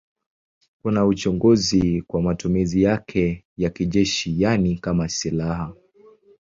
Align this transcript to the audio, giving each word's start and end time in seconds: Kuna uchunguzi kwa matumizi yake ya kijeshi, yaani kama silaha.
Kuna 0.81 1.05
uchunguzi 1.05 2.01
kwa 2.07 2.21
matumizi 2.21 2.83
yake 2.83 3.45
ya 3.57 3.69
kijeshi, 3.69 4.41
yaani 4.41 4.75
kama 4.77 5.09
silaha. 5.09 5.73